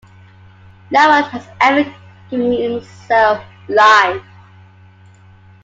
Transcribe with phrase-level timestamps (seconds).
[0.89, 1.83] No-one has ever
[2.31, 4.19] given himself life.